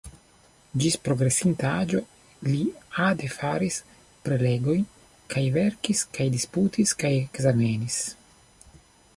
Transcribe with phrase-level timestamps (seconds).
[0.83, 1.99] Ĝis progresinta aĝo
[2.47, 2.61] li
[3.09, 3.77] ade faris
[4.29, 4.89] prelegojn
[5.35, 8.03] kaj verkis kaj disputis kaj ekzamenis.